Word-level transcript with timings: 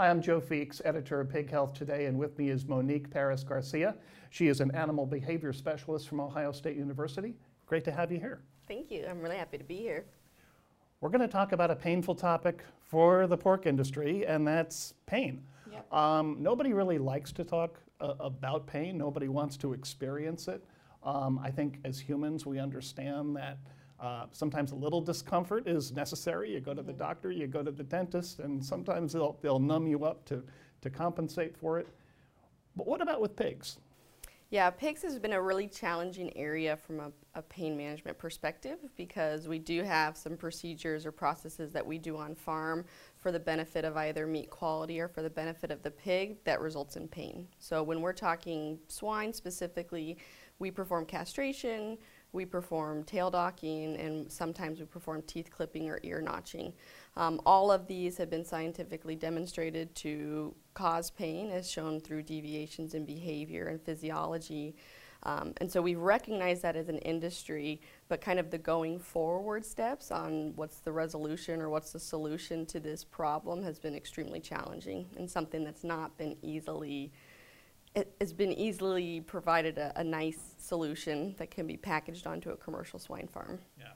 Hi, 0.00 0.10
I'm 0.10 0.22
Joe 0.22 0.40
Feeks, 0.40 0.80
editor 0.84 1.20
of 1.20 1.28
Pig 1.28 1.50
Health 1.50 1.74
Today, 1.74 2.04
and 2.04 2.16
with 2.16 2.38
me 2.38 2.50
is 2.50 2.64
Monique 2.66 3.10
Pairis 3.10 3.44
Garcia. 3.44 3.96
She 4.30 4.46
is 4.46 4.60
an 4.60 4.70
animal 4.70 5.04
behavior 5.04 5.52
specialist 5.52 6.08
from 6.08 6.20
Ohio 6.20 6.52
State 6.52 6.76
University. 6.76 7.34
Great 7.66 7.82
to 7.82 7.90
have 7.90 8.12
you 8.12 8.20
here. 8.20 8.44
Thank 8.68 8.92
you. 8.92 9.04
I'm 9.10 9.20
really 9.20 9.36
happy 9.36 9.58
to 9.58 9.64
be 9.64 9.78
here. 9.78 10.04
We're 11.00 11.08
going 11.08 11.22
to 11.22 11.26
talk 11.26 11.50
about 11.50 11.72
a 11.72 11.74
painful 11.74 12.14
topic 12.14 12.62
for 12.80 13.26
the 13.26 13.36
pork 13.36 13.66
industry, 13.66 14.24
and 14.24 14.46
that's 14.46 14.94
pain. 15.06 15.42
Yep. 15.72 15.92
Um, 15.92 16.36
nobody 16.38 16.72
really 16.72 16.98
likes 16.98 17.32
to 17.32 17.42
talk 17.42 17.80
uh, 18.00 18.14
about 18.20 18.68
pain, 18.68 18.96
nobody 18.98 19.26
wants 19.26 19.56
to 19.56 19.72
experience 19.72 20.46
it. 20.46 20.64
Um, 21.02 21.40
I 21.42 21.50
think 21.50 21.80
as 21.84 21.98
humans, 21.98 22.46
we 22.46 22.60
understand 22.60 23.34
that 23.34 23.58
uh, 24.00 24.26
sometimes 24.32 24.72
a 24.72 24.76
little 24.76 25.00
discomfort 25.00 25.66
is 25.66 25.92
necessary. 25.92 26.52
You 26.52 26.60
go 26.60 26.74
to 26.74 26.82
the 26.82 26.92
doctor, 26.92 27.30
you 27.30 27.46
go 27.46 27.62
to 27.62 27.70
the 27.70 27.82
dentist, 27.82 28.38
and 28.38 28.64
sometimes 28.64 29.12
they'll, 29.12 29.36
they'll 29.42 29.58
numb 29.58 29.86
you 29.86 30.04
up 30.04 30.24
to, 30.26 30.42
to 30.82 30.90
compensate 30.90 31.56
for 31.56 31.78
it. 31.78 31.88
But 32.76 32.86
what 32.86 33.00
about 33.00 33.20
with 33.20 33.34
pigs? 33.34 33.78
Yeah, 34.50 34.70
pigs 34.70 35.02
has 35.02 35.18
been 35.18 35.34
a 35.34 35.42
really 35.42 35.66
challenging 35.66 36.34
area 36.34 36.74
from 36.74 37.00
a, 37.00 37.12
a 37.34 37.42
pain 37.42 37.76
management 37.76 38.16
perspective 38.16 38.78
because 38.96 39.46
we 39.46 39.58
do 39.58 39.82
have 39.82 40.16
some 40.16 40.38
procedures 40.38 41.04
or 41.04 41.12
processes 41.12 41.70
that 41.74 41.86
we 41.86 41.98
do 41.98 42.16
on 42.16 42.34
farm 42.34 42.86
for 43.18 43.30
the 43.30 43.38
benefit 43.38 43.84
of 43.84 43.98
either 43.98 44.26
meat 44.26 44.48
quality 44.48 45.00
or 45.00 45.08
for 45.08 45.20
the 45.20 45.28
benefit 45.28 45.70
of 45.70 45.82
the 45.82 45.90
pig 45.90 46.42
that 46.44 46.62
results 46.62 46.96
in 46.96 47.08
pain. 47.08 47.46
So 47.58 47.82
when 47.82 48.00
we're 48.00 48.14
talking 48.14 48.78
swine 48.88 49.34
specifically, 49.34 50.16
we 50.58 50.70
perform 50.70 51.04
castration, 51.04 51.98
we 52.32 52.44
perform 52.44 53.04
tail 53.04 53.30
docking, 53.30 53.96
and 53.96 54.30
sometimes 54.30 54.80
we 54.80 54.86
perform 54.86 55.22
teeth 55.22 55.50
clipping 55.50 55.88
or 55.88 55.98
ear 56.02 56.20
notching. 56.20 56.72
Um, 57.16 57.40
all 57.46 57.72
of 57.72 57.86
these 57.86 58.16
have 58.18 58.30
been 58.30 58.44
scientifically 58.44 59.16
demonstrated 59.16 59.94
to 59.96 60.54
cause 60.74 61.10
pain, 61.10 61.50
as 61.50 61.70
shown 61.70 62.00
through 62.00 62.22
deviations 62.22 62.94
in 62.94 63.04
behavior 63.04 63.66
and 63.66 63.80
physiology. 63.80 64.76
Um, 65.24 65.52
and 65.56 65.70
so 65.70 65.82
we've 65.82 65.98
recognized 65.98 66.62
that 66.62 66.76
as 66.76 66.88
an 66.88 66.98
industry, 66.98 67.80
but 68.08 68.20
kind 68.20 68.38
of 68.38 68.50
the 68.50 68.58
going 68.58 69.00
forward 69.00 69.66
steps 69.66 70.12
on 70.12 70.52
what's 70.54 70.78
the 70.78 70.92
resolution 70.92 71.60
or 71.60 71.68
what's 71.70 71.90
the 71.90 71.98
solution 71.98 72.64
to 72.66 72.78
this 72.78 73.02
problem 73.02 73.62
has 73.64 73.80
been 73.80 73.96
extremely 73.96 74.38
challenging 74.38 75.06
and 75.16 75.28
something 75.28 75.64
that's 75.64 75.82
not 75.82 76.16
been 76.18 76.36
easily 76.42 77.10
it 77.98 78.14
has 78.20 78.32
been 78.32 78.52
easily 78.52 79.20
provided 79.20 79.78
a, 79.78 79.92
a 79.96 80.04
nice 80.04 80.54
solution 80.58 81.34
that 81.38 81.50
can 81.50 81.66
be 81.66 81.76
packaged 81.76 82.26
onto 82.26 82.50
a 82.50 82.56
commercial 82.56 82.98
swine 82.98 83.28
farm. 83.28 83.58
Yeah. 83.78 83.86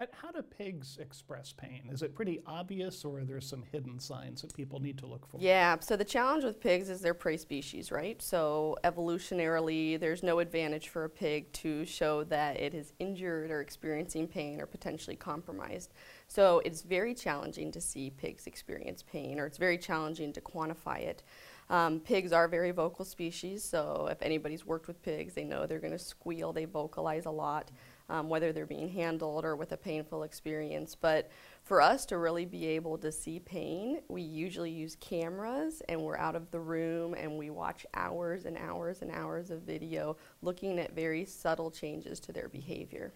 And 0.00 0.08
how 0.12 0.30
do 0.30 0.40
pigs 0.40 0.96
express 0.98 1.52
pain? 1.52 1.82
Is 1.92 2.00
it 2.00 2.14
pretty 2.14 2.40
obvious, 2.46 3.04
or 3.04 3.18
are 3.18 3.24
there 3.26 3.38
some 3.38 3.62
hidden 3.70 4.00
signs 4.00 4.40
that 4.40 4.54
people 4.54 4.80
need 4.80 4.96
to 4.96 5.06
look 5.06 5.26
for? 5.28 5.36
Yeah, 5.38 5.76
so 5.80 5.94
the 5.94 6.06
challenge 6.06 6.42
with 6.42 6.58
pigs 6.58 6.88
is 6.88 7.02
they're 7.02 7.12
prey 7.12 7.36
species, 7.36 7.92
right? 7.92 8.20
So 8.22 8.78
evolutionarily, 8.82 10.00
there's 10.00 10.22
no 10.22 10.38
advantage 10.38 10.88
for 10.88 11.04
a 11.04 11.10
pig 11.10 11.52
to 11.52 11.84
show 11.84 12.24
that 12.24 12.58
it 12.58 12.74
is 12.74 12.94
injured 12.98 13.50
or 13.50 13.60
experiencing 13.60 14.26
pain 14.26 14.58
or 14.58 14.64
potentially 14.64 15.16
compromised. 15.16 15.92
So 16.28 16.62
it's 16.64 16.80
very 16.80 17.14
challenging 17.14 17.70
to 17.72 17.80
see 17.82 18.08
pigs 18.08 18.46
experience 18.46 19.02
pain, 19.02 19.38
or 19.38 19.44
it's 19.44 19.58
very 19.58 19.76
challenging 19.76 20.32
to 20.32 20.40
quantify 20.40 21.00
it. 21.00 21.22
Um, 21.70 22.00
pigs 22.00 22.32
are 22.32 22.48
very 22.48 22.72
vocal 22.72 23.04
species, 23.04 23.62
so 23.62 24.08
if 24.10 24.20
anybody's 24.20 24.66
worked 24.66 24.88
with 24.88 25.00
pigs, 25.02 25.34
they 25.34 25.44
know 25.44 25.66
they're 25.66 25.78
going 25.78 25.92
to 25.92 25.98
squeal, 25.98 26.52
they 26.52 26.64
vocalize 26.66 27.26
a 27.26 27.30
lot 27.30 27.70
um, 28.10 28.28
whether 28.28 28.52
they're 28.52 28.66
being 28.66 28.88
handled 28.88 29.44
or 29.44 29.56
with 29.56 29.72
a 29.72 29.76
painful 29.76 30.24
experience. 30.24 30.94
But 30.94 31.30
for 31.62 31.80
us 31.80 32.04
to 32.06 32.18
really 32.18 32.44
be 32.44 32.66
able 32.66 32.98
to 32.98 33.12
see 33.12 33.38
pain, 33.38 34.00
we 34.08 34.20
usually 34.22 34.70
use 34.70 34.96
cameras 34.96 35.80
and 35.88 36.00
we're 36.00 36.18
out 36.18 36.34
of 36.34 36.50
the 36.50 36.60
room 36.60 37.14
and 37.14 37.38
we 37.38 37.50
watch 37.50 37.86
hours 37.94 38.44
and 38.46 38.58
hours 38.58 39.02
and 39.02 39.10
hours 39.12 39.50
of 39.50 39.62
video 39.62 40.16
looking 40.42 40.78
at 40.78 40.94
very 40.94 41.24
subtle 41.24 41.70
changes 41.70 42.18
to 42.20 42.32
their 42.32 42.48
behavior. 42.48 43.12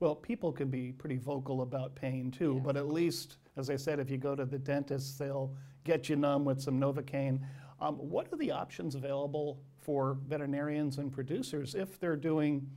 Well, 0.00 0.16
people 0.16 0.50
can 0.50 0.68
be 0.68 0.92
pretty 0.92 1.18
vocal 1.18 1.62
about 1.62 1.94
pain 1.94 2.30
too, 2.30 2.54
Yeah. 2.54 2.62
but 2.64 2.76
at 2.76 2.88
least, 2.88 3.36
as 3.56 3.70
I 3.70 3.76
said, 3.76 4.00
if 4.00 4.10
you 4.10 4.16
go 4.16 4.34
to 4.34 4.44
the 4.46 4.58
dentist, 4.58 5.18
they'll 5.18 5.54
get 5.84 6.08
you 6.08 6.16
numb 6.16 6.44
with 6.44 6.60
some 6.60 6.80
Novocaine. 6.80 7.38
Um, 7.82 7.96
what 7.96 8.32
are 8.32 8.36
the 8.36 8.52
options 8.52 8.94
available 8.94 9.60
for 9.80 10.16
veterinarians 10.28 10.98
and 10.98 11.12
producers 11.12 11.74
if 11.74 11.98
they're 11.98 12.14
doing 12.16 12.70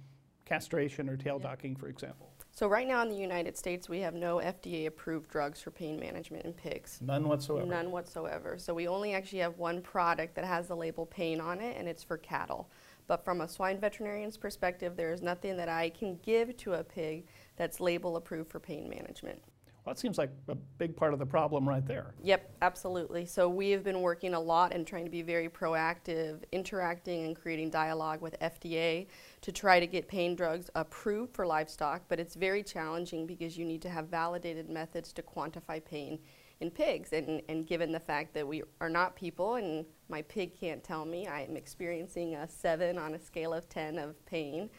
castration 0.46 1.08
or 1.08 1.16
tail 1.16 1.38
Yeah. 1.40 1.50
docking, 1.50 1.76
for 1.76 1.88
example? 1.88 2.32
So, 2.52 2.68
right 2.68 2.88
now 2.88 3.02
in 3.04 3.10
the 3.10 3.16
United 3.16 3.56
States, 3.58 3.88
we 3.88 4.00
have 4.00 4.16
no 4.16 4.40
FDA 4.40 4.88
approved 4.88 5.30
drugs 5.30 5.62
for 5.62 5.70
pain 5.72 6.00
management 6.00 6.46
in 6.46 6.54
pigs. 6.54 7.02
None 7.02 7.28
whatsoever. 7.28 7.68
None 7.68 7.92
whatsoever. 7.92 8.58
So 8.58 8.74
we 8.74 8.88
only 8.88 9.14
actually 9.14 9.40
have 9.40 9.58
one 9.60 9.82
product 9.82 10.36
that 10.36 10.46
has 10.46 10.68
the 10.68 10.76
label 10.76 11.06
pain 11.06 11.40
on 11.40 11.60
it, 11.60 11.78
and 11.78 11.88
it's 11.88 12.02
for 12.02 12.18
cattle. 12.18 12.72
But 13.08 13.24
from 13.24 13.42
a 13.42 13.48
swine 13.48 13.80
veterinarian's 13.80 14.38
perspective, 14.38 14.96
there 14.96 15.12
is 15.12 15.22
nothing 15.22 15.58
that 15.58 15.70
I 15.70 15.90
can 15.90 16.18
give 16.24 16.58
to 16.58 16.74
a 16.76 16.84
pig 16.84 17.28
that's 17.58 17.80
label 17.80 18.16
approved 18.16 18.50
for 18.50 18.60
pain 18.60 18.90
management. 18.90 19.44
Well, 19.85 19.94
that 19.94 20.00
seems 20.00 20.18
like 20.18 20.31
a 20.47 20.56
big 20.56 20.96
part 20.96 21.13
of 21.13 21.19
the 21.19 21.28
problem 21.28 21.69
right 21.69 21.85
there. 21.85 22.16
Yep, 22.23 22.56
absolutely. 22.63 23.28
So 23.28 23.47
we 23.47 23.69
have 23.69 23.84
been 23.84 24.01
working 24.01 24.34
a 24.34 24.40
lot 24.40 24.73
and 24.73 24.85
trying 24.85 25.06
to 25.06 25.12
be 25.12 25.22
very 25.22 25.47
proactive, 25.47 26.44
interacting 26.51 27.25
and 27.25 27.35
creating 27.35 27.69
dialogue 27.69 28.19
with 28.19 28.35
FDA 28.40 29.06
to 29.41 29.51
try 29.51 29.79
to 29.79 29.85
get 29.85 30.07
pain 30.07 30.35
drugs 30.35 30.72
approved 30.73 31.35
for 31.35 31.46
livestock, 31.46 32.01
but 32.07 32.19
it's 32.19 32.34
very 32.34 32.63
challenging 32.63 33.28
because 33.28 33.59
you 33.59 33.63
need 33.63 33.84
to 33.84 33.90
have 33.90 34.07
validated 34.07 34.72
methods 34.72 35.13
to 35.13 35.22
quantify 35.22 35.84
pain 35.84 36.17
in 36.62 36.72
pigs. 36.72 37.13
And, 37.13 37.44
and 37.47 37.67
given 37.67 37.91
the 37.91 38.00
fact 38.00 38.34
that 38.34 38.47
we 38.47 38.63
are 38.81 38.90
not 38.90 39.16
people 39.16 39.56
and 39.56 39.85
my 40.09 40.23
pig 40.23 40.59
can't 40.59 40.84
tell 40.84 41.06
me 41.06 41.28
I 41.28 41.44
am 41.44 41.56
experiencing 41.56 42.34
a 42.34 42.50
seven 42.50 42.97
on 42.97 43.13
a 43.13 43.19
scale 43.19 43.53
of 43.53 43.69
10 43.69 44.00
of 44.00 44.25
pain, 44.25 44.72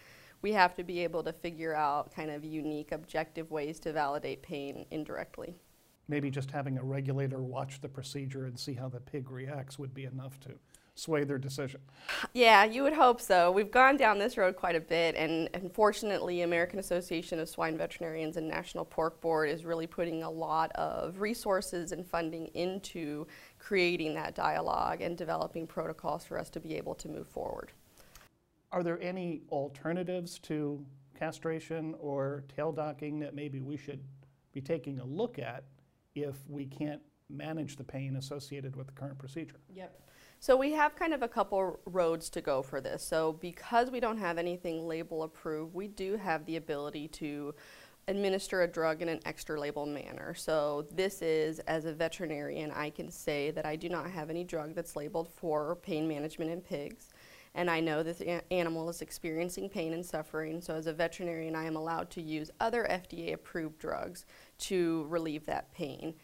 we 0.47 0.53
have 0.53 0.77
to 0.77 0.85
be 0.85 1.01
able 1.01 1.25
to 1.25 1.33
figure 1.33 1.75
out 1.75 2.15
kind 2.15 2.31
of 2.31 2.45
unique, 2.45 2.93
objective 2.93 3.51
ways 3.51 3.81
to 3.81 3.93
validate 3.93 4.43
pain 4.43 4.87
indirectly. 4.93 5.57
Maybe 6.07 6.31
just 6.31 6.53
having 6.53 6.79
a 6.79 6.85
regulator 6.85 7.43
watch 7.43 7.81
the 7.81 7.89
procedure 7.89 8.45
and 8.45 8.57
see 8.57 8.75
how 8.75 8.89
the 8.89 9.01
pig 9.01 9.29
reacts 9.29 9.77
would 9.77 9.93
be 9.93 10.05
enough 10.05 10.39
to 10.43 10.51
sway 10.95 11.25
their 11.25 11.37
decision. 11.37 11.81
Yeah, 12.33 12.63
you 12.63 12.85
would 12.85 12.93
hope 12.93 13.21
so. 13.21 13.51
We've 13.51 13.73
gone 13.73 13.97
down 13.97 14.21
this 14.21 14.39
road 14.39 14.55
quite 14.55 14.77
a 14.77 14.81
bit, 14.81 15.17
and 15.17 15.51
unfortunately, 15.53 16.43
American 16.43 16.79
Association 16.79 17.41
of 17.41 17.49
Swine 17.49 17.77
Veterinarians 17.77 18.37
and 18.37 18.47
National 18.47 18.85
Pork 18.85 19.21
Board 19.21 19.51
is 19.51 19.65
really 19.65 19.89
putting 19.89 20.23
a 20.23 20.31
lot 20.31 20.71
of 20.77 21.21
resources 21.21 21.91
and 21.91 22.07
funding 22.07 22.47
into 22.55 23.27
creating 23.59 24.15
that 24.15 24.37
dialogue 24.37 25.01
and 25.01 25.19
developing 25.19 25.67
protocols 25.67 26.25
for 26.25 26.39
us 26.39 26.51
to 26.51 26.61
be 26.61 26.77
able 26.77 26.95
to 26.95 27.09
move 27.09 27.27
forward. 27.27 27.73
Are 28.73 28.83
there 28.83 29.01
any 29.01 29.43
alternatives 29.51 30.39
to 30.41 30.85
castration 31.19 31.95
or 31.99 32.45
tail 32.55 32.73
docking 32.73 33.19
that 33.21 33.35
maybe 33.35 33.61
we 33.61 33.77
should 33.77 34.03
be 34.53 34.61
taking 34.61 34.99
a 34.99 35.05
look 35.05 35.39
at 35.39 35.65
if 36.15 36.37
we 36.49 36.67
can't 36.67 37.01
manage 37.29 37.77
the 37.77 37.85
pain 37.85 38.17
associated 38.17 38.77
with 38.77 38.87
the 38.87 38.93
current 38.93 39.19
procedure? 39.19 39.61
Yep. 39.75 40.01
So 40.39 40.57
we 40.57 40.73
have 40.73 40.95
kind 40.95 41.15
of 41.15 41.23
a 41.23 41.29
couple 41.29 41.81
roads 41.87 42.29
to 42.31 42.41
go 42.41 42.63
for 42.63 42.81
this. 42.81 43.03
So 43.03 43.33
because 43.35 43.91
we 43.91 44.01
don't 44.01 44.19
have 44.19 44.37
anything 44.37 44.87
label 44.87 45.23
approved, 45.23 45.75
we 45.75 45.89
do 45.89 46.17
have 46.17 46.45
the 46.45 46.57
ability 46.57 47.09
to 47.09 47.55
administer 48.09 48.63
a 48.63 48.69
drug 48.69 49.03
in 49.03 49.09
an 49.09 49.21
extra 49.25 49.59
label 49.59 49.87
manner. 49.87 50.35
So 50.35 50.87
this 50.93 51.23
is, 51.23 51.59
as 51.61 51.87
a 51.87 51.93
veterinarian, 51.93 52.71
I 52.71 52.91
can 52.91 53.11
say 53.11 53.51
that 53.53 53.67
I 53.67 53.75
do 53.77 53.89
not 53.89 54.11
have 54.11 54.31
any 54.31 54.45
drug 54.45 54.75
that's 54.75 54.95
labeled 54.95 55.29
for 55.29 55.77
pain 55.77 56.07
management 56.07 56.51
in 56.51 56.61
pigs. 56.61 57.09
And 57.57 57.71
I 57.71 57.81
know 57.81 58.03
this 58.03 58.23
animal 58.51 58.91
is 58.91 59.01
experiencing 59.01 59.71
pain 59.71 59.95
and 59.95 60.05
suffering. 60.05 60.61
So 60.61 60.75
as 60.75 60.87
a 60.87 60.93
veterinarian, 60.93 61.57
I 61.57 61.65
am 61.65 61.75
allowed 61.75 62.11
to 62.11 62.21
use 62.21 62.51
other 62.61 62.87
FDA 62.89 63.33
approved 63.33 63.79
drugs 63.79 64.27
to 64.59 65.07
relieve 65.09 65.47
that 65.47 65.73
pain. 65.73 66.15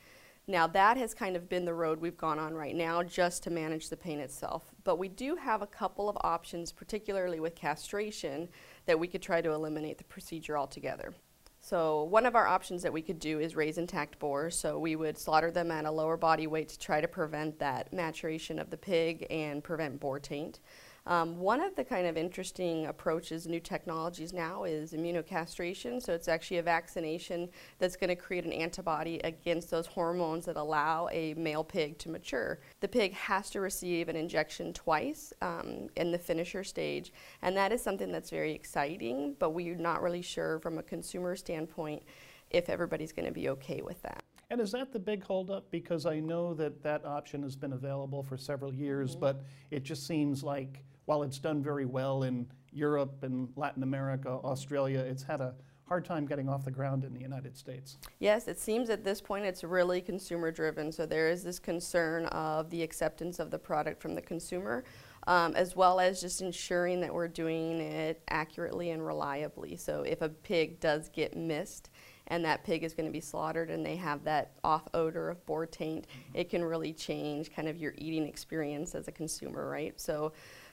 Now, 0.46 0.66
that 0.66 0.98
has 0.98 1.14
kind 1.14 1.34
of 1.34 1.48
been 1.48 1.64
the 1.64 1.72
road 1.72 2.00
we've 2.00 2.18
gone 2.18 2.38
on 2.38 2.52
right 2.52 2.76
now 2.76 3.02
just 3.02 3.42
to 3.44 3.50
manage 3.50 3.88
the 3.88 3.96
pain 3.96 4.20
itself. 4.20 4.74
But 4.84 4.98
we 4.98 5.08
do 5.08 5.36
have 5.36 5.62
a 5.62 5.66
couple 5.66 6.08
of 6.08 6.18
options, 6.20 6.70
particularly 6.70 7.40
with 7.40 7.54
castration, 7.54 8.48
that 8.84 8.98
we 8.98 9.08
could 9.08 9.22
try 9.22 9.40
to 9.40 9.52
eliminate 9.52 9.96
the 9.96 10.04
procedure 10.04 10.58
altogether. 10.58 11.14
So, 11.60 12.02
one 12.02 12.26
of 12.26 12.34
our 12.34 12.48
options 12.48 12.82
that 12.82 12.92
we 12.92 13.02
could 13.02 13.20
do 13.20 13.38
is 13.38 13.54
raise 13.54 13.78
intact 13.78 14.18
boars. 14.18 14.58
So, 14.58 14.80
we 14.80 14.96
would 14.96 15.16
slaughter 15.16 15.52
them 15.52 15.70
at 15.70 15.84
a 15.84 15.90
lower 15.92 16.16
body 16.16 16.48
weight 16.48 16.68
to 16.70 16.78
try 16.78 17.00
to 17.00 17.06
prevent 17.06 17.60
that 17.60 17.92
maturation 17.92 18.58
of 18.58 18.68
the 18.68 18.76
pig 18.76 19.28
and 19.30 19.62
prevent 19.62 20.00
boar 20.00 20.18
taint. 20.18 20.58
Um, 21.06 21.38
one 21.38 21.60
of 21.60 21.74
the 21.74 21.84
kind 21.84 22.06
of 22.06 22.16
interesting 22.16 22.86
approaches, 22.86 23.46
new 23.46 23.58
technologies 23.58 24.32
now, 24.32 24.64
is 24.64 24.92
immunocastration. 24.92 26.00
So 26.00 26.12
it's 26.12 26.28
actually 26.28 26.58
a 26.58 26.62
vaccination 26.62 27.48
that's 27.78 27.96
going 27.96 28.08
to 28.08 28.16
create 28.16 28.44
an 28.44 28.52
antibody 28.52 29.18
against 29.24 29.70
those 29.70 29.86
hormones 29.86 30.44
that 30.46 30.56
allow 30.56 31.08
a 31.10 31.34
male 31.34 31.64
pig 31.64 31.98
to 31.98 32.08
mature. 32.08 32.60
The 32.80 32.88
pig 32.88 33.14
has 33.14 33.50
to 33.50 33.60
receive 33.60 34.08
an 34.08 34.16
injection 34.16 34.72
twice 34.72 35.32
um, 35.42 35.88
in 35.96 36.12
the 36.12 36.18
finisher 36.18 36.62
stage, 36.62 37.12
and 37.42 37.56
that 37.56 37.72
is 37.72 37.82
something 37.82 38.12
that's 38.12 38.30
very 38.30 38.52
exciting, 38.52 39.34
but 39.40 39.50
we're 39.50 39.74
not 39.74 40.02
really 40.02 40.22
sure 40.22 40.60
from 40.60 40.78
a 40.78 40.82
consumer 40.82 41.34
standpoint 41.34 42.02
if 42.50 42.68
everybody's 42.68 43.12
going 43.12 43.26
to 43.26 43.32
be 43.32 43.48
okay 43.48 43.82
with 43.82 44.00
that. 44.02 44.22
And 44.50 44.60
is 44.60 44.70
that 44.72 44.92
the 44.92 44.98
big 44.98 45.24
holdup? 45.24 45.70
Because 45.70 46.04
I 46.04 46.20
know 46.20 46.52
that 46.54 46.82
that 46.82 47.06
option 47.06 47.42
has 47.42 47.56
been 47.56 47.72
available 47.72 48.22
for 48.22 48.36
several 48.36 48.72
years, 48.72 49.16
but 49.16 49.42
it 49.70 49.82
just 49.82 50.06
seems 50.06 50.44
like 50.44 50.84
while 51.12 51.22
it's 51.24 51.38
done 51.38 51.62
very 51.62 51.84
well 51.84 52.22
in 52.22 52.46
Europe 52.72 53.22
and 53.22 53.50
Latin 53.54 53.82
America, 53.82 54.30
Australia, 54.30 55.00
it's 55.00 55.22
had 55.22 55.42
a 55.42 55.52
hard 55.86 56.06
time 56.06 56.24
getting 56.24 56.48
off 56.48 56.64
the 56.64 56.70
ground 56.70 57.04
in 57.04 57.12
the 57.12 57.20
United 57.20 57.54
States. 57.54 57.98
Yes, 58.18 58.48
it 58.48 58.58
seems 58.58 58.88
at 58.88 59.04
this 59.04 59.20
point 59.20 59.44
it's 59.44 59.62
really 59.62 60.00
consumer 60.00 60.50
driven. 60.50 60.90
So 60.90 61.04
there 61.04 61.28
is 61.28 61.44
this 61.44 61.58
concern 61.58 62.24
of 62.26 62.70
the 62.70 62.82
acceptance 62.82 63.38
of 63.40 63.50
the 63.50 63.58
product 63.58 64.00
from 64.00 64.14
the 64.14 64.22
consumer, 64.22 64.84
um, 65.26 65.54
as 65.54 65.76
well 65.76 66.00
as 66.00 66.18
just 66.18 66.40
ensuring 66.40 66.98
that 67.02 67.12
we're 67.12 67.28
doing 67.28 67.82
it 67.82 68.22
accurately 68.28 68.92
and 68.92 69.04
reliably. 69.04 69.76
So 69.76 70.04
if 70.04 70.22
a 70.22 70.30
pig 70.30 70.80
does 70.80 71.10
get 71.10 71.36
missed, 71.36 71.90
and 72.28 72.42
that 72.44 72.64
pig 72.64 72.84
is 72.84 72.94
going 72.94 73.06
to 73.06 73.12
be 73.12 73.20
slaughtered 73.20 73.68
and 73.68 73.84
they 73.84 73.96
have 73.96 74.24
that 74.24 74.52
off 74.64 74.88
odor 74.94 75.28
of 75.28 75.44
boar 75.44 75.66
taint, 75.66 76.06
it 76.32 76.48
can 76.48 76.64
really 76.64 76.94
change 76.94 77.52
kind 77.52 77.68
of 77.68 77.76
your 77.76 77.92
eating 77.98 78.26
experience 78.26 78.94
as 78.94 79.08
a 79.08 79.12
consumer, 79.12 79.68
right? 79.68 80.00
So 80.00 80.32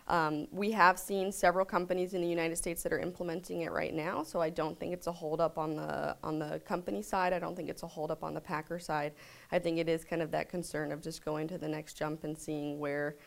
um, 0.10 0.48
we 0.52 0.72
have 0.72 0.98
seen 0.98 1.32
several 1.32 1.66
companies 1.66 2.16
in 2.16 2.22
the 2.22 2.28
United 2.28 2.56
States 2.56 2.82
that 2.82 2.92
are 2.92 3.00
implementing 3.00 3.62
it 3.62 3.72
right 3.72 3.94
now, 3.94 4.24
so 4.24 4.42
I 4.42 4.50
don't 4.50 4.80
think 4.80 4.92
it's 4.92 5.06
a 5.06 5.12
holdup 5.12 5.60
on 5.60 5.76
the 5.76 6.18
on 6.24 6.40
the 6.40 6.60
company 6.66 7.04
side. 7.04 7.32
I 7.32 7.40
don't 7.40 7.56
think 7.56 7.70
it's 7.70 7.84
a 7.84 7.88
holdup 7.88 8.24
on 8.24 8.34
the 8.34 8.42
packer 8.42 8.80
side. 8.80 9.14
I 9.52 9.60
think 9.60 9.78
it 9.78 9.88
is 9.88 10.04
kind 10.04 10.24
of 10.24 10.32
that 10.32 10.50
concern 10.50 10.92
of 10.92 11.02
just 11.02 11.24
going 11.24 11.48
to 11.50 11.60
the 11.60 11.68
next 11.68 11.94
jump 11.94 12.24
and 12.24 12.36
seeing 12.36 12.80
where 12.80 13.18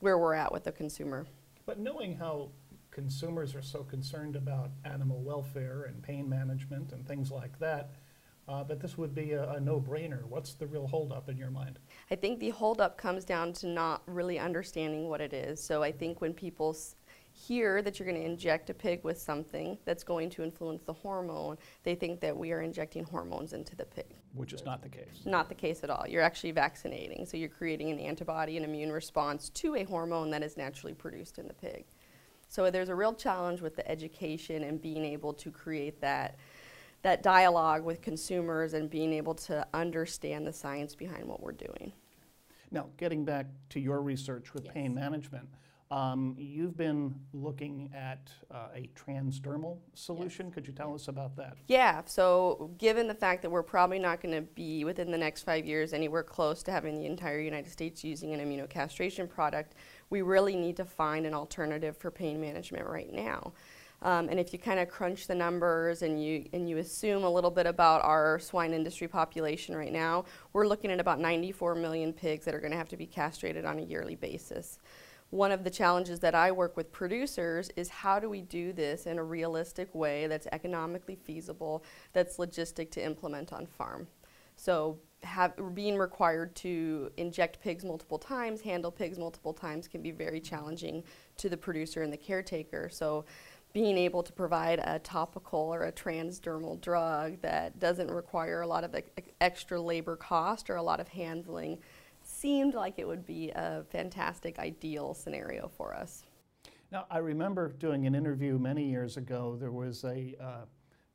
where 0.00 0.18
we're 0.18 0.34
at 0.34 0.52
with 0.52 0.64
the 0.64 0.72
consumer. 0.72 1.24
But 1.66 1.78
knowing 1.78 2.16
how 2.16 2.50
consumers 2.90 3.54
are 3.54 3.62
so 3.62 3.84
concerned 3.84 4.34
about 4.34 4.70
animal 4.84 5.22
welfare 5.22 5.84
and 5.84 6.02
pain 6.02 6.28
management 6.28 6.92
and 6.92 7.06
things 7.06 7.30
like 7.30 7.58
that, 7.60 7.94
uh, 8.48 8.62
that 8.64 8.80
this 8.80 8.98
would 8.98 9.14
be 9.14 9.32
a, 9.32 9.50
a 9.52 9.60
no-brainer. 9.60 10.24
What's 10.24 10.54
the 10.54 10.66
real 10.66 10.86
holdup 10.86 11.28
in 11.28 11.36
your 11.36 11.50
mind? 11.50 11.78
I 12.10 12.14
think 12.14 12.40
the 12.40 12.50
holdup 12.50 12.98
comes 12.98 13.24
down 13.24 13.52
to 13.54 13.66
not 13.66 14.02
really 14.06 14.38
understanding 14.38 15.08
what 15.08 15.20
it 15.20 15.32
is. 15.32 15.62
So 15.62 15.82
I 15.82 15.92
think 15.92 16.20
when 16.20 16.34
people 16.34 16.70
s- 16.70 16.96
hear 17.32 17.82
that 17.82 17.98
you're 17.98 18.08
going 18.08 18.20
to 18.20 18.26
inject 18.26 18.70
a 18.70 18.74
pig 18.74 19.02
with 19.02 19.20
something 19.20 19.78
that's 19.84 20.04
going 20.04 20.30
to 20.30 20.42
influence 20.44 20.82
the 20.82 20.92
hormone, 20.92 21.56
they 21.82 21.94
think 21.94 22.20
that 22.20 22.36
we 22.36 22.52
are 22.52 22.60
injecting 22.60 23.04
hormones 23.04 23.52
into 23.54 23.74
the 23.74 23.86
pig. 23.86 24.14
Which 24.34 24.52
is 24.52 24.64
not 24.64 24.82
the 24.82 24.88
case. 24.88 25.22
Not 25.24 25.48
the 25.48 25.54
case 25.54 25.82
at 25.82 25.90
all. 25.90 26.06
You're 26.06 26.22
actually 26.22 26.52
vaccinating. 26.52 27.24
So 27.24 27.36
you're 27.36 27.48
creating 27.48 27.90
an 27.90 27.98
antibody, 27.98 28.56
an 28.56 28.64
immune 28.64 28.92
response 28.92 29.48
to 29.50 29.76
a 29.76 29.84
hormone 29.84 30.30
that 30.30 30.42
is 30.42 30.56
naturally 30.56 30.94
produced 30.94 31.38
in 31.38 31.48
the 31.48 31.54
pig. 31.54 31.86
So 32.48 32.70
there's 32.70 32.88
a 32.88 32.94
real 32.94 33.14
challenge 33.14 33.62
with 33.62 33.74
the 33.74 33.90
education 33.90 34.62
and 34.62 34.80
being 34.80 35.04
able 35.04 35.32
to 35.32 35.50
create 35.50 36.00
that 36.02 36.36
that 37.04 37.22
dialogue 37.22 37.84
with 37.84 38.00
consumers 38.00 38.72
and 38.72 38.88
being 38.88 39.12
able 39.12 39.34
to 39.34 39.64
understand 39.74 40.46
the 40.46 40.52
science 40.52 40.94
behind 40.94 41.26
what 41.26 41.42
we're 41.42 41.52
doing. 41.52 41.92
Now, 42.70 42.86
getting 42.96 43.26
back 43.26 43.46
to 43.70 43.78
your 43.78 44.00
research 44.00 44.54
with 44.54 44.66
pain 44.72 44.94
management, 44.94 45.46
um, 45.90 46.34
you've 46.38 46.78
been 46.78 47.14
looking 47.34 47.90
at 47.94 48.32
uh, 48.50 48.68
a 48.74 48.88
transdermal 48.96 49.76
solution. 49.92 50.50
Could 50.50 50.66
you 50.66 50.72
tell 50.72 50.94
us 50.94 51.08
about 51.08 51.36
that? 51.36 51.58
Yeah, 51.68 52.00
so 52.06 52.70
given 52.78 53.06
the 53.06 53.14
fact 53.14 53.42
that 53.42 53.50
we're 53.50 53.62
probably 53.62 53.98
not 53.98 54.22
going 54.22 54.34
to 54.34 54.40
be 54.40 54.84
within 54.84 55.10
the 55.10 55.18
next 55.18 55.42
five 55.42 55.66
years 55.66 55.92
anywhere 55.92 56.22
close 56.22 56.62
to 56.62 56.72
having 56.72 56.98
the 56.98 57.04
entire 57.04 57.38
United 57.38 57.70
States 57.70 58.02
using 58.02 58.32
an 58.32 58.40
immunocastration 58.40 59.28
product, 59.28 59.74
we 60.08 60.22
really 60.22 60.56
need 60.56 60.78
to 60.78 60.86
find 60.86 61.26
an 61.26 61.34
alternative 61.34 61.98
for 61.98 62.10
pain 62.10 62.40
management 62.40 62.86
right 62.86 63.12
now. 63.12 63.52
Um, 64.02 64.28
and 64.28 64.38
if 64.38 64.52
you 64.52 64.58
kind 64.58 64.78
of 64.78 64.88
crunch 64.88 65.26
the 65.26 65.34
numbers 65.34 66.02
and 66.02 66.22
you 66.22 66.44
and 66.52 66.68
you 66.68 66.78
assume 66.78 67.24
a 67.24 67.30
little 67.30 67.50
bit 67.50 67.66
about 67.66 68.02
our 68.02 68.38
swine 68.38 68.74
industry 68.74 69.08
population 69.08 69.74
right 69.74 69.92
now, 69.92 70.24
we're 70.52 70.66
looking 70.66 70.90
at 70.90 71.00
about 71.00 71.20
94 71.20 71.74
million 71.74 72.12
pigs 72.12 72.44
that 72.44 72.54
are 72.54 72.60
going 72.60 72.72
to 72.72 72.76
have 72.76 72.88
to 72.90 72.96
be 72.96 73.06
castrated 73.06 73.64
on 73.64 73.78
a 73.78 73.82
yearly 73.82 74.14
basis. 74.14 74.78
One 75.30 75.50
of 75.50 75.64
the 75.64 75.70
challenges 75.70 76.20
that 76.20 76.34
I 76.34 76.52
work 76.52 76.76
with 76.76 76.92
producers 76.92 77.70
is 77.76 77.88
how 77.88 78.20
do 78.20 78.28
we 78.28 78.42
do 78.42 78.72
this 78.72 79.06
in 79.06 79.18
a 79.18 79.24
realistic 79.24 79.92
way 79.94 80.26
that's 80.26 80.46
economically 80.52 81.16
feasible, 81.16 81.82
that's 82.12 82.36
logistic 82.36 82.90
to 82.92 83.04
implement 83.04 83.52
on 83.52 83.66
farm. 83.66 84.06
So 84.56 84.98
have, 85.24 85.54
being 85.74 85.96
required 85.98 86.54
to 86.56 87.10
inject 87.16 87.60
pigs 87.60 87.84
multiple 87.84 88.18
times, 88.18 88.60
handle 88.60 88.90
pigs 88.90 89.18
multiple 89.18 89.52
times 89.52 89.88
can 89.88 90.02
be 90.02 90.10
very 90.10 90.40
challenging 90.40 91.02
to 91.38 91.48
the 91.48 91.56
producer 91.56 92.02
and 92.02 92.12
the 92.12 92.16
caretaker. 92.16 92.88
So 92.88 93.24
being 93.74 93.98
able 93.98 94.22
to 94.22 94.32
provide 94.32 94.80
a 94.84 95.00
topical 95.00 95.58
or 95.58 95.82
a 95.82 95.92
transdermal 95.92 96.80
drug 96.80 97.42
that 97.42 97.78
doesn't 97.80 98.08
require 98.08 98.62
a 98.62 98.66
lot 98.66 98.84
of 98.84 98.94
ex- 98.94 99.10
extra 99.40 99.80
labor 99.80 100.14
cost 100.16 100.70
or 100.70 100.76
a 100.76 100.82
lot 100.82 101.00
of 101.00 101.08
handling 101.08 101.76
seemed 102.22 102.72
like 102.72 102.94
it 102.98 103.06
would 103.06 103.26
be 103.26 103.50
a 103.50 103.84
fantastic 103.90 104.60
ideal 104.60 105.12
scenario 105.12 105.68
for 105.76 105.92
us. 105.92 106.22
Now, 106.92 107.06
I 107.10 107.18
remember 107.18 107.72
doing 107.72 108.06
an 108.06 108.14
interview 108.14 108.58
many 108.58 108.88
years 108.88 109.16
ago. 109.16 109.56
There 109.58 109.72
was 109.72 110.04
a 110.04 110.36
uh, 110.40 110.64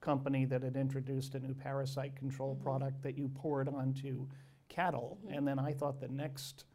company 0.01 0.43
that 0.43 0.61
had 0.61 0.75
introduced 0.75 1.35
a 1.35 1.39
new 1.39 1.53
parasite 1.53 2.13
control 2.17 2.55
product 2.55 3.01
that 3.03 3.17
you 3.17 3.29
poured 3.29 3.69
onto 3.69 4.27
cattle, 4.67 5.17
and 5.29 5.47
then 5.47 5.57
I 5.57 5.71
thought 5.71 6.01
the 6.01 6.09
next 6.09 6.65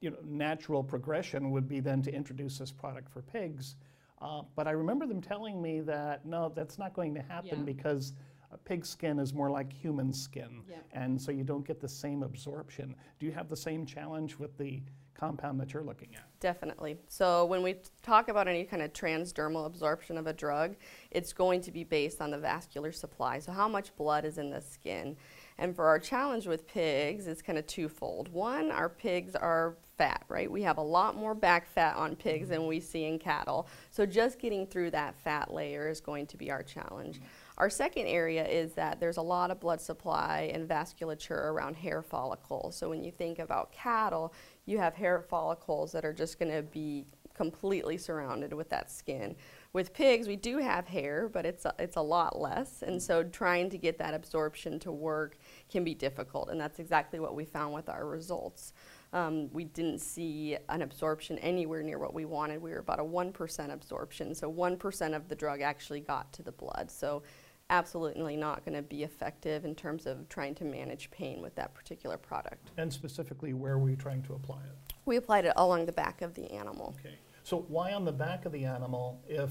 you 0.00 0.10
know, 0.10 0.16
natural 0.24 0.82
progression 0.82 1.50
would 1.50 1.68
be 1.68 1.80
then 1.80 2.00
to 2.02 2.12
introduce 2.12 2.56
this 2.56 2.72
product 2.72 3.12
for 3.12 3.20
pigs. 3.20 3.76
Uh, 4.20 4.42
but 4.56 4.66
I 4.66 4.72
remember 4.72 5.06
them 5.06 5.20
telling 5.20 5.60
me 5.62 5.80
that 5.82 6.26
no, 6.26 6.50
that's 6.54 6.78
not 6.78 6.92
going 6.94 7.14
to 7.14 7.22
happen 7.22 7.58
Yeah. 7.58 7.64
because 7.64 8.14
uh, 8.52 8.56
pig 8.64 8.84
skin 8.84 9.18
is 9.18 9.32
more 9.34 9.50
like 9.50 9.72
human 9.72 10.12
skin, 10.12 10.62
Yep. 10.68 10.84
and 10.92 11.20
so 11.20 11.30
you 11.30 11.44
don't 11.44 11.66
get 11.66 11.80
the 11.80 11.88
same 11.88 12.22
absorption. 12.22 12.94
Do 13.20 13.26
you 13.26 13.32
have 13.32 13.48
the 13.48 13.56
same 13.56 13.84
challenge 13.86 14.38
with 14.38 14.56
the 14.58 14.82
compound 15.18 15.60
that 15.60 15.72
you're 15.72 15.82
looking 15.82 16.14
at? 16.14 16.24
Definitely. 16.40 16.98
So 17.08 17.44
when 17.46 17.62
we 17.62 17.76
talk 18.02 18.28
about 18.28 18.46
any 18.46 18.64
kind 18.64 18.82
of 18.82 18.92
transdermal 18.92 19.66
absorption 19.66 20.16
of 20.16 20.26
a 20.26 20.32
drug, 20.32 20.76
it's 21.10 21.32
going 21.32 21.60
to 21.62 21.72
be 21.72 21.84
based 21.84 22.20
on 22.20 22.30
the 22.30 22.38
vascular 22.38 22.92
supply. 22.92 23.40
So 23.40 23.52
how 23.52 23.68
much 23.68 23.94
blood 23.96 24.24
is 24.24 24.38
in 24.38 24.50
the 24.50 24.60
skin? 24.60 25.16
And 25.58 25.74
for 25.74 25.86
our 25.86 25.98
challenge 25.98 26.46
with 26.46 26.68
pigs, 26.68 27.26
it's 27.26 27.42
kind 27.42 27.58
of 27.58 27.66
twofold. 27.66 28.28
One, 28.32 28.70
our 28.70 28.88
pigs 28.88 29.34
are 29.34 29.76
fat, 29.96 30.24
right? 30.28 30.48
We 30.50 30.62
have 30.62 30.78
a 30.78 30.82
lot 30.82 31.16
more 31.16 31.34
back 31.34 31.66
fat 31.66 31.96
on 31.96 32.14
pigs 32.14 32.44
mm-hmm. 32.44 32.52
than 32.52 32.66
we 32.68 32.78
see 32.78 33.06
in 33.06 33.18
cattle. 33.18 33.66
So 33.90 34.06
just 34.06 34.38
getting 34.38 34.66
through 34.66 34.92
that 34.92 35.16
fat 35.16 35.52
layer 35.52 35.88
is 35.88 36.00
going 36.00 36.26
to 36.28 36.36
be 36.36 36.52
our 36.52 36.62
challenge. 36.62 37.16
Mm-hmm. 37.16 37.26
Our 37.58 37.68
second 37.68 38.06
area 38.06 38.46
is 38.46 38.72
that 38.74 39.00
there's 39.00 39.16
a 39.16 39.22
lot 39.22 39.50
of 39.50 39.58
blood 39.58 39.80
supply 39.80 40.50
and 40.54 40.68
vasculature 40.68 41.50
around 41.50 41.74
hair 41.74 42.02
follicles. 42.02 42.76
So 42.76 42.88
when 42.88 43.02
you 43.02 43.10
think 43.10 43.40
about 43.40 43.72
cattle, 43.72 44.32
you 44.64 44.78
have 44.78 44.94
hair 44.94 45.20
follicles 45.28 45.90
that 45.92 46.04
are 46.04 46.12
just 46.12 46.38
going 46.38 46.52
to 46.52 46.62
be 46.62 47.04
completely 47.34 47.96
surrounded 47.96 48.52
with 48.52 48.68
that 48.68 48.90
skin. 48.90 49.34
With 49.72 49.92
pigs, 49.92 50.26
we 50.26 50.36
do 50.36 50.58
have 50.58 50.88
hair, 50.88 51.28
but 51.28 51.46
it's 51.46 51.64
a, 51.64 51.74
it's 51.78 51.96
a 51.96 52.02
lot 52.02 52.40
less, 52.40 52.82
and 52.82 53.00
so 53.00 53.22
trying 53.22 53.70
to 53.70 53.78
get 53.78 53.96
that 53.98 54.12
absorption 54.12 54.80
to 54.80 54.90
work 54.90 55.36
can 55.70 55.84
be 55.84 55.94
difficult, 55.94 56.50
and 56.50 56.60
that's 56.60 56.80
exactly 56.80 57.20
what 57.20 57.36
we 57.36 57.44
found 57.44 57.74
with 57.74 57.88
our 57.88 58.06
results. 58.06 58.72
Um, 59.12 59.50
we 59.52 59.64
didn't 59.64 60.00
see 60.00 60.56
an 60.68 60.82
absorption 60.82 61.38
anywhere 61.38 61.82
near 61.82 61.98
what 61.98 62.12
we 62.12 62.24
wanted. 62.24 62.60
We 62.60 62.70
were 62.72 62.80
about 62.80 62.98
a 62.98 63.04
1% 63.04 63.72
absorption, 63.72 64.34
so 64.34 64.52
1% 64.52 65.14
of 65.14 65.28
the 65.28 65.34
drug 65.36 65.60
actually 65.60 66.00
got 66.00 66.32
to 66.34 66.42
the 66.42 66.52
blood. 66.52 66.90
So 66.90 67.22
absolutely 67.70 68.36
not 68.36 68.64
going 68.64 68.74
to 68.74 68.82
be 68.82 69.02
effective 69.02 69.64
in 69.64 69.74
terms 69.74 70.06
of 70.06 70.28
trying 70.28 70.54
to 70.56 70.64
manage 70.64 71.10
pain 71.10 71.40
with 71.42 71.54
that 71.56 71.74
particular 71.74 72.16
product. 72.16 72.70
And 72.76 72.92
specifically, 72.92 73.52
where 73.52 73.78
were 73.78 73.90
you 73.90 73.96
trying 73.96 74.22
to 74.22 74.34
apply 74.34 74.58
it? 74.58 74.94
We 75.04 75.16
applied 75.16 75.44
it 75.44 75.52
along 75.56 75.86
the 75.86 75.92
back 75.92 76.22
of 76.22 76.34
the 76.34 76.50
animal. 76.52 76.94
Okay. 77.00 77.14
So 77.42 77.64
why 77.68 77.92
on 77.92 78.04
the 78.04 78.12
back 78.12 78.44
of 78.44 78.52
the 78.52 78.64
animal 78.64 79.20
if 79.26 79.50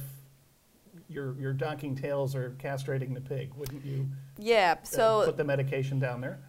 your, 1.09 1.39
your 1.39 1.53
docking 1.53 1.95
tails 1.95 2.35
are 2.35 2.51
castrating 2.59 3.13
the 3.13 3.21
pig? 3.21 3.53
Wouldn't 3.55 3.85
you 3.85 4.07
Yeah, 4.37 4.75
uh, 4.81 4.85
so 4.85 5.23
put 5.25 5.37
the 5.37 5.43
medication 5.43 5.99
down 5.99 6.21
there? 6.21 6.39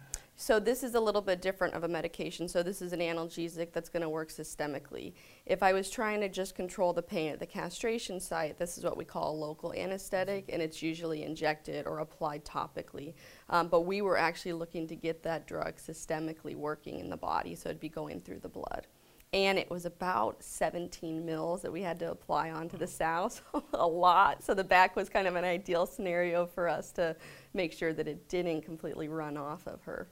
So 0.41 0.57
this 0.57 0.83
is 0.83 0.95
a 0.95 1.01
little 1.01 1.21
bit 1.21 1.41
different 1.41 1.73
of 1.73 1.83
a 1.83 1.87
medication. 1.89 2.47
So 2.47 2.63
this 2.63 2.81
is 2.81 2.93
an 2.93 3.01
analgesic 3.01 3.73
that's 3.73 3.89
going 3.89 4.03
to 4.03 4.09
work 4.09 4.29
systemically. 4.29 5.11
If 5.45 5.61
I 5.61 5.73
was 5.73 5.89
trying 5.89 6.21
to 6.21 6.29
just 6.29 6.55
control 6.55 6.93
the 6.93 7.01
pain 7.01 7.33
at 7.33 7.39
the 7.39 7.45
castration 7.45 8.21
site, 8.21 8.57
this 8.57 8.77
is 8.77 8.85
what 8.85 8.95
we 8.95 9.03
call 9.03 9.33
a 9.33 9.37
local 9.37 9.73
anesthetic, 9.73 10.45
and 10.47 10.61
it's 10.61 10.81
usually 10.81 11.23
injected 11.23 11.85
or 11.85 11.99
applied 11.99 12.45
topically. 12.45 13.15
Um, 13.49 13.67
but 13.67 13.81
we 13.81 14.01
were 14.01 14.17
actually 14.17 14.53
looking 14.53 14.87
to 14.87 14.95
get 14.95 15.23
that 15.23 15.45
drug 15.45 15.75
systemically 15.75 16.55
working 16.55 16.99
in 17.01 17.09
the 17.09 17.17
body, 17.17 17.53
so 17.53 17.67
it'd 17.67 17.81
be 17.81 17.89
going 17.89 18.21
through 18.21 18.39
the 18.39 18.47
blood. 18.47 18.87
And 19.33 19.59
it 19.59 19.69
was 19.69 19.85
about 19.85 20.41
17 20.41 21.25
mils 21.25 21.61
that 21.63 21.71
we 21.71 21.81
had 21.81 21.99
to 21.99 22.11
apply 22.11 22.51
onto 22.51 22.77
the 22.77 22.87
sow, 22.87 23.29
so 23.51 23.61
a 23.73 23.85
lot. 23.85 24.41
So 24.41 24.53
the 24.53 24.63
back 24.63 24.95
was 24.95 25.09
kind 25.09 25.27
of 25.27 25.35
an 25.35 25.43
ideal 25.43 25.85
scenario 25.85 26.45
for 26.45 26.69
us 26.69 26.93
to 26.93 27.17
make 27.53 27.73
sure 27.73 27.91
that 27.91 28.07
it 28.07 28.29
didn't 28.29 28.61
completely 28.61 29.09
run 29.09 29.35
off 29.35 29.67
of 29.67 29.83
her. 29.83 30.07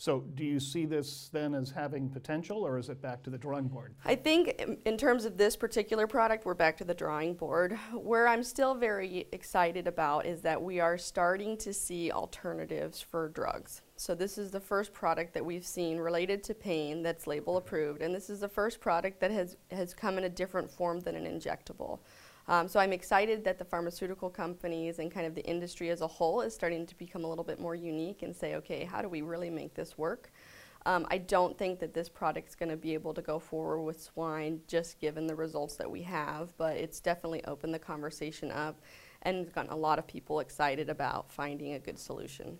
So 0.00 0.20
do 0.36 0.44
you 0.44 0.60
see 0.60 0.86
this 0.86 1.28
then 1.32 1.56
as 1.56 1.72
having 1.72 2.08
potential, 2.08 2.64
or 2.64 2.78
is 2.78 2.88
it 2.88 3.02
back 3.02 3.20
to 3.24 3.30
the 3.30 3.36
drawing 3.36 3.66
board? 3.66 3.96
I 4.04 4.14
think 4.14 4.78
in- 4.84 4.96
terms 4.96 5.24
of 5.24 5.36
this 5.36 5.56
particular 5.56 6.06
product, 6.06 6.44
we're 6.44 6.54
back 6.54 6.76
to 6.78 6.84
the 6.84 6.94
drawing 6.94 7.34
board. 7.34 7.72
Where 7.92 8.28
I'm 8.28 8.44
still 8.44 8.74
very 8.74 9.26
excited 9.32 9.88
about 9.88 10.24
is 10.24 10.40
that 10.42 10.60
we 10.62 10.78
are 10.78 10.96
starting 10.98 11.56
to 11.58 11.72
see 11.72 12.12
alternatives 12.12 13.00
for 13.00 13.28
drugs. 13.28 13.82
So 13.96 14.14
this 14.14 14.38
is 14.38 14.52
the 14.52 14.60
first 14.60 14.92
product 14.92 15.34
that 15.34 15.44
we've 15.44 15.66
seen 15.66 15.98
related 15.98 16.44
to 16.44 16.54
pain 16.54 17.02
that's 17.02 17.26
label 17.26 17.56
approved, 17.56 18.00
and 18.00 18.14
this 18.14 18.30
is 18.30 18.38
the 18.38 18.48
first 18.48 18.80
product 18.80 19.18
that 19.20 19.32
has, 19.32 19.56
has 19.72 19.94
come 19.94 20.16
in 20.16 20.24
a 20.24 20.28
different 20.28 20.70
form 20.70 21.00
than 21.00 21.16
an 21.16 21.24
injectable. 21.24 21.98
Um, 22.48 22.66
so 22.66 22.80
I'm 22.80 22.94
excited 22.94 23.44
that 23.44 23.58
the 23.58 23.64
pharmaceutical 23.64 24.30
companies 24.30 24.98
and 24.98 25.12
kind 25.12 25.26
of 25.26 25.34
the 25.34 25.44
industry 25.44 25.90
as 25.90 26.00
a 26.00 26.06
whole 26.06 26.40
is 26.40 26.54
starting 26.54 26.86
to 26.86 26.96
become 26.96 27.24
a 27.24 27.28
little 27.28 27.44
bit 27.44 27.60
more 27.60 27.74
unique 27.74 28.22
and 28.22 28.34
say, 28.34 28.54
okay, 28.54 28.84
how 28.84 29.02
do 29.02 29.08
we 29.08 29.20
really 29.20 29.50
make 29.50 29.74
this 29.74 29.98
work? 29.98 30.32
Um, 30.86 31.06
I 31.10 31.18
don't 31.18 31.58
think 31.58 31.78
that 31.80 31.92
this 31.92 32.08
product's 32.08 32.54
going 32.54 32.70
to 32.70 32.76
be 32.76 32.94
able 32.94 33.12
to 33.12 33.20
go 33.20 33.38
forward 33.38 33.82
with 33.82 34.02
swine 34.02 34.62
just 34.66 34.98
given 34.98 35.26
the 35.26 35.34
results 35.34 35.76
that 35.76 35.90
we 35.90 36.00
have, 36.02 36.56
but 36.56 36.78
it's 36.78 37.00
definitely 37.00 37.44
opened 37.44 37.74
the 37.74 37.78
conversation 37.78 38.50
up 38.50 38.80
and 39.22 39.52
gotten 39.52 39.70
a 39.70 39.76
lot 39.76 39.98
of 39.98 40.06
people 40.06 40.40
excited 40.40 40.88
about 40.88 41.30
finding 41.30 41.74
a 41.74 41.78
good 41.78 41.98
solution. 41.98 42.56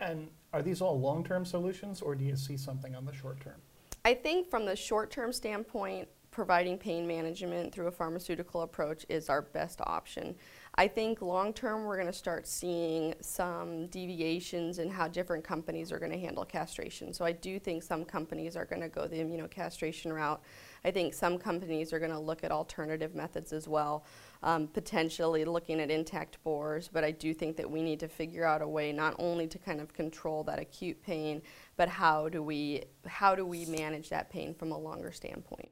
And 0.00 0.28
are 0.52 0.60
these 0.60 0.82
all 0.82 1.00
long-term 1.00 1.46
solutions, 1.46 2.02
or 2.02 2.14
do 2.14 2.24
you 2.24 2.36
see 2.36 2.58
something 2.58 2.94
on 2.94 3.06
the 3.06 3.14
short 3.14 3.40
term? 3.40 3.62
I 4.04 4.12
think 4.12 4.50
from 4.50 4.66
the 4.66 4.76
short-term 4.76 5.32
standpoint, 5.32 6.08
providing 6.34 6.76
pain 6.76 7.06
management 7.06 7.72
through 7.72 7.86
a 7.86 7.92
pharmaceutical 7.92 8.62
approach 8.62 9.06
is 9.08 9.28
our 9.28 9.40
best 9.40 9.80
option. 9.82 10.34
I 10.74 10.88
think 10.88 11.22
long 11.22 11.52
term 11.52 11.84
we're 11.84 11.94
going 11.94 12.08
to 12.08 12.12
start 12.12 12.48
seeing 12.48 13.14
some 13.20 13.86
deviations 13.86 14.80
in 14.80 14.90
how 14.90 15.06
different 15.06 15.44
companies 15.44 15.92
are 15.92 16.00
going 16.00 16.10
to 16.10 16.18
handle 16.18 16.44
castration. 16.44 17.14
So 17.14 17.24
I 17.24 17.30
do 17.30 17.60
think 17.60 17.84
some 17.84 18.04
companies 18.04 18.56
are 18.56 18.64
going 18.64 18.82
to 18.82 18.88
go 18.88 19.06
the 19.06 19.18
immunocastration 19.18 20.12
route. 20.12 20.42
I 20.84 20.90
think 20.90 21.14
some 21.14 21.38
companies 21.38 21.92
are 21.92 22.00
going 22.00 22.10
to 22.10 22.18
look 22.18 22.42
at 22.42 22.50
alternative 22.50 23.14
methods 23.14 23.52
as 23.52 23.68
well, 23.68 24.04
um, 24.42 24.66
potentially 24.66 25.44
looking 25.44 25.80
at 25.80 25.88
intact 25.88 26.42
boars. 26.42 26.90
But 26.92 27.04
I 27.04 27.12
do 27.12 27.32
think 27.32 27.56
that 27.58 27.70
we 27.70 27.80
need 27.80 28.00
to 28.00 28.08
figure 28.08 28.44
out 28.44 28.60
a 28.60 28.68
way 28.68 28.92
not 28.92 29.14
only 29.20 29.46
to 29.46 29.58
kind 29.58 29.80
of 29.80 29.94
control 29.94 30.42
that 30.44 30.58
acute 30.58 31.00
pain, 31.00 31.42
but 31.76 31.88
how 31.88 32.28
do 32.28 32.42
we 32.42 32.82
how 33.06 33.36
do 33.36 33.46
we 33.46 33.66
manage 33.66 34.08
that 34.08 34.30
pain 34.30 34.52
from 34.52 34.72
a 34.72 34.78
longer 34.78 35.12
standpoint. 35.12 35.70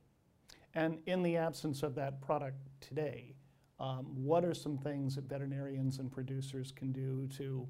And 0.75 0.99
in 1.07 1.23
the 1.23 1.37
absence 1.37 1.83
of 1.83 1.95
that 1.97 2.21
product 2.21 2.57
today, 2.81 3.35
um, 3.79 4.07
what 4.15 4.45
are 4.45 4.55
some 4.55 4.79
things 4.79 5.17
that 5.17 5.25
veterinarians 5.25 5.99
and 5.99 6.11
producers 6.11 6.73
can 6.73 6.93
do 6.93 7.29
to 7.37 7.67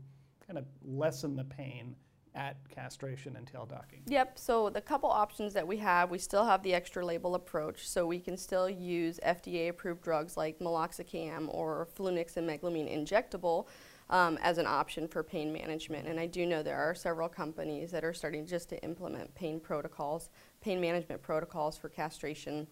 kind 0.47 0.59
of 0.59 0.66
lessen 0.85 1.37
the 1.37 1.44
pain 1.44 1.97
at 2.35 2.56
castration 2.68 3.37
and 3.37 3.47
tail 3.47 3.66
docking? 3.66 4.02
Yep, 4.06 4.38
so 4.38 4.71
the 4.71 4.80
couple 4.80 5.11
options 5.11 5.52
that 5.54 5.66
we 5.66 5.76
have, 5.78 6.11
we 6.11 6.18
still 6.18 6.44
have 6.44 6.62
the 6.62 6.75
extra 6.75 7.04
label 7.04 7.35
approach, 7.35 7.88
so 7.88 8.06
we 8.06 8.21
can 8.21 8.37
still 8.37 8.68
use 8.68 9.18
FDA 9.26 9.68
approved 9.68 10.02
drugs 10.02 10.37
like 10.37 10.59
meloxicam 10.59 11.52
or 11.52 11.88
Flunixin 11.97 12.44
meglumine 12.44 12.90
injectable 12.90 13.66
um, 14.11 14.38
as 14.42 14.59
an 14.59 14.66
option 14.66 15.09
for 15.09 15.23
pain 15.23 15.52
management. 15.52 16.06
And 16.06 16.21
I 16.21 16.26
do 16.26 16.44
know 16.47 16.62
there 16.62 16.78
are 16.78 16.94
several 16.94 17.28
companies 17.28 17.90
that 17.90 18.04
are 18.04 18.12
starting 18.12 18.47
just 18.47 18.68
to 18.71 18.82
implement 18.85 19.35
pain 19.35 19.59
protocols, 19.59 20.30
pain 20.61 20.80
management 20.80 21.23
protocols 21.23 21.76
for 21.78 21.88
castration. 21.88 22.66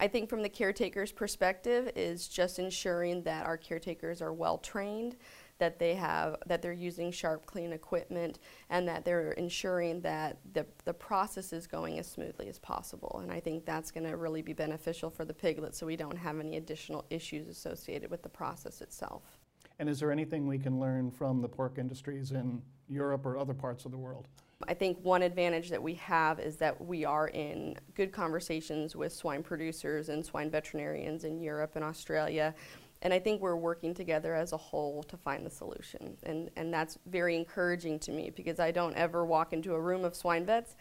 I 0.00 0.08
think 0.08 0.28
from 0.28 0.42
the 0.42 0.48
caretaker's 0.48 1.12
perspective 1.12 1.90
is 1.94 2.26
just 2.28 2.58
ensuring 2.58 3.22
that 3.22 3.46
our 3.46 3.56
caretakers 3.56 4.20
are 4.22 4.32
well 4.32 4.58
trained, 4.58 5.16
that 5.58 5.78
they 5.78 5.94
have 5.94 6.36
that 6.46 6.60
they're 6.60 6.72
using 6.72 7.12
sharp 7.12 7.46
clean 7.46 7.72
equipment 7.72 8.40
and 8.70 8.88
that 8.88 9.04
they're 9.04 9.32
ensuring 9.32 10.00
that 10.00 10.38
the, 10.54 10.66
the 10.84 10.92
process 10.92 11.52
is 11.52 11.68
going 11.68 11.98
as 12.00 12.10
smoothly 12.10 12.48
as 12.48 12.58
possible. 12.58 13.20
And 13.22 13.30
I 13.30 13.38
think 13.38 13.64
that's 13.64 13.92
going 13.92 14.08
to 14.08 14.16
really 14.16 14.42
be 14.42 14.54
beneficial 14.54 15.08
for 15.08 15.24
the 15.24 15.34
piglet 15.34 15.74
so 15.76 15.86
we 15.86 15.96
don't 15.96 16.16
have 16.16 16.40
any 16.40 16.56
additional 16.56 17.04
issues 17.10 17.46
associated 17.48 18.10
with 18.10 18.22
the 18.22 18.28
process 18.28 18.80
itself. 18.80 19.22
And 19.78 19.88
is 19.88 20.00
there 20.00 20.10
anything 20.10 20.46
we 20.46 20.58
can 20.58 20.80
learn 20.80 21.10
from 21.10 21.40
the 21.40 21.48
pork 21.48 21.78
industries 21.78 22.32
in 22.32 22.60
Europe 22.88 23.24
or 23.24 23.38
other 23.38 23.54
parts 23.54 23.84
of 23.84 23.92
the 23.92 23.98
world? 23.98 24.26
I 24.68 24.74
think 24.74 24.98
one 25.02 25.22
advantage 25.22 25.70
that 25.70 25.82
we 25.82 25.94
have 25.94 26.40
is 26.40 26.56
that 26.56 26.84
we 26.84 27.04
are 27.04 27.28
in 27.28 27.76
good 27.94 28.12
conversations 28.12 28.96
with 28.96 29.12
swine 29.12 29.42
producers 29.42 30.08
and 30.08 30.24
swine 30.24 30.50
veterinarians 30.50 31.24
in 31.24 31.40
Europe 31.40 31.72
and 31.76 31.84
Australia. 31.84 32.54
And 33.02 33.12
I 33.12 33.18
think 33.18 33.40
we're 33.40 33.56
working 33.56 33.94
together 33.94 34.34
as 34.34 34.52
a 34.52 34.56
whole 34.56 35.02
to 35.04 35.16
find 35.16 35.44
the 35.44 35.50
solution. 35.50 36.16
And, 36.22 36.50
and 36.56 36.72
that's 36.72 36.98
very 37.06 37.36
encouraging 37.36 37.98
to 38.00 38.12
me 38.12 38.30
because 38.30 38.60
I 38.60 38.70
don't 38.70 38.94
ever 38.94 39.24
walk 39.24 39.52
into 39.52 39.74
a 39.74 39.80
room 39.80 40.04
of 40.04 40.14
swine 40.14 40.46
vets 40.46 40.76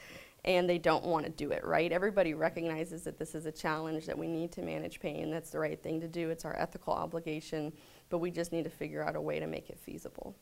and 0.45 0.69
they 0.69 0.77
don't 0.77 1.05
want 1.05 1.25
to 1.25 1.31
do 1.31 1.51
it, 1.51 1.63
right? 1.63 1.91
Everybody 1.91 2.33
recognizes 2.33 3.03
that 3.03 3.17
this 3.17 3.35
is 3.35 3.45
a 3.45 3.51
challenge, 3.51 4.05
that 4.07 4.17
we 4.17 4.27
need 4.27 4.51
to 4.53 4.61
manage 4.61 5.00
pain. 5.00 5.29
That's 5.29 5.51
the 5.51 5.59
right 5.59 5.81
thing 5.81 6.01
to 6.01 6.07
do. 6.07 6.29
It's 6.29 6.45
our 6.45 6.55
ethical 6.57 6.93
obligation, 6.93 7.71
but 8.09 8.19
we 8.19 8.31
just 8.31 8.51
need 8.51 8.63
to 8.63 8.69
figure 8.69 9.03
out 9.03 9.15
a 9.15 9.21
way 9.21 9.39
to 9.39 9.47
make 9.47 9.69
it 9.69 9.79
feasible. 9.79 10.35